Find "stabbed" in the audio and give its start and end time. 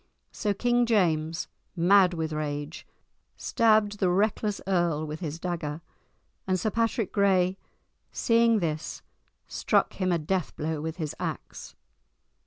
3.37-3.99